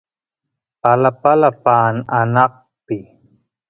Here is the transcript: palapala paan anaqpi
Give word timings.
palapala 0.81 1.49
paan 1.63 1.95
anaqpi 2.19 2.97